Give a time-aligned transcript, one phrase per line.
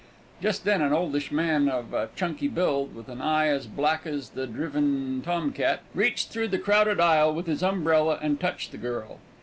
[0.41, 4.07] Just then an oldish man of a chunky build, and with an eye as black
[4.07, 8.79] as the driven tomcat, reached through the crowded aisle with his umbrella and touched the
[8.79, 9.19] girl.